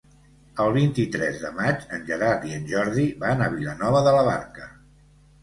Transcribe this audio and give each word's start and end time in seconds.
El 0.61 0.71
vint-i-tres 0.77 1.37
de 1.43 1.51
maig 1.57 1.83
en 1.97 2.07
Gerard 2.07 2.47
i 2.49 2.57
en 2.57 2.65
Jordi 2.73 3.05
van 3.27 3.45
a 3.45 3.51
Vilanova 3.59 4.03
de 4.09 4.17
la 4.19 4.27
Barca. 4.33 4.69